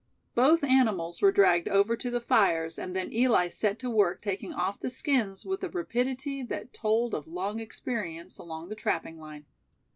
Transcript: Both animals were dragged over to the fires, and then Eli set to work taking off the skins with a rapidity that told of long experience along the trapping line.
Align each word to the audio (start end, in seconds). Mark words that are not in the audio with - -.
Both 0.33 0.63
animals 0.63 1.21
were 1.21 1.31
dragged 1.31 1.67
over 1.67 1.95
to 1.95 2.09
the 2.09 2.19
fires, 2.21 2.79
and 2.79 2.95
then 2.95 3.13
Eli 3.13 3.49
set 3.49 3.77
to 3.77 3.89
work 3.91 4.19
taking 4.19 4.51
off 4.51 4.79
the 4.79 4.89
skins 4.89 5.45
with 5.45 5.63
a 5.63 5.69
rapidity 5.69 6.41
that 6.41 6.73
told 6.73 7.13
of 7.13 7.27
long 7.27 7.59
experience 7.59 8.39
along 8.39 8.69
the 8.69 8.75
trapping 8.75 9.19
line. 9.19 9.45